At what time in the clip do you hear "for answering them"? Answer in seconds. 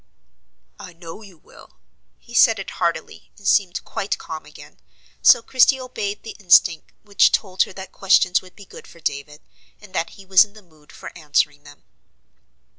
10.91-11.83